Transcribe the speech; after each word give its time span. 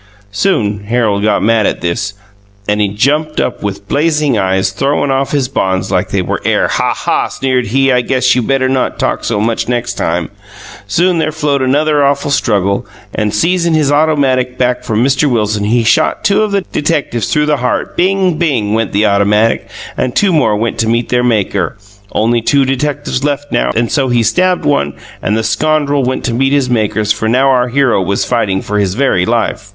Soon 0.31 0.85
Harold 0.85 1.21
got 1.21 1.43
mad 1.43 1.67
at 1.67 1.81
this 1.81 2.15
and 2.67 2.81
jumped 2.97 3.39
up 3.39 3.61
with 3.61 3.87
blasing 3.87 4.35
eyes 4.35 4.71
throwin 4.71 5.11
off 5.11 5.29
his 5.31 5.47
bonds 5.47 5.91
like 5.91 6.09
they 6.09 6.23
were 6.23 6.41
air 6.43 6.67
Ha 6.67 6.95
Ha 6.95 7.27
sneered 7.27 7.67
he 7.67 7.91
I 7.91 8.01
guess 8.01 8.33
you 8.33 8.41
better 8.41 8.67
not 8.67 8.97
talk 8.97 9.23
so 9.23 9.39
much 9.39 9.69
next 9.69 9.93
time. 9.99 10.31
Soon 10.87 11.19
there 11.19 11.31
flowed 11.31 11.61
another 11.61 12.03
awful 12.03 12.31
struggle 12.31 12.87
and 13.13 13.31
siezin 13.31 13.75
his 13.75 13.91
ottomatick 13.91 14.57
back 14.57 14.83
from 14.83 15.03
Mr 15.03 15.29
Wilson 15.31 15.65
he 15.65 15.83
shot 15.83 16.23
two 16.23 16.41
of 16.41 16.51
the 16.51 16.61
detectives 16.61 17.31
through 17.31 17.45
the 17.45 17.57
heart 17.57 17.95
Bing 17.95 18.39
Bing 18.39 18.73
went 18.73 18.93
the 18.93 19.03
ottomatick 19.05 19.69
and 19.97 20.15
two 20.15 20.33
more 20.33 20.55
went 20.57 20.79
to 20.79 20.89
meet 20.89 21.09
their 21.09 21.23
Maker 21.23 21.77
only 22.11 22.41
two 22.41 22.65
detectives 22.65 23.23
left 23.23 23.51
now 23.51 23.69
and 23.75 23.91
so 23.91 24.07
he 24.09 24.23
stabbed 24.23 24.65
one 24.65 24.95
and 25.21 25.37
the 25.37 25.43
scondrel 25.43 26.01
went 26.03 26.23
to 26.25 26.33
meet 26.33 26.53
his 26.53 26.71
Maker 26.71 27.05
for 27.05 27.29
now 27.29 27.49
our 27.49 27.67
hero 27.69 28.01
was 28.01 28.25
fighting 28.25 28.63
for 28.63 28.79
his 28.79 28.95
very 28.95 29.27
life. 29.27 29.67